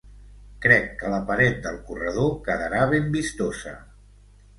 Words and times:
Crec 0.63 0.85
que 1.01 1.11
la 1.13 1.19
paret 1.27 1.59
del 1.65 1.77
corredor 1.89 2.31
quedarà 2.47 2.79
ben 2.95 3.13
vistosa. 3.17 3.75